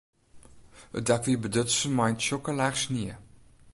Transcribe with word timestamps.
It 0.97 1.05
dak 1.07 1.21
wie 1.27 1.41
bedutsen 1.43 1.91
mei 1.97 2.09
in 2.11 2.17
tsjokke 2.19 2.51
laach 2.57 2.77
snie. 2.83 3.15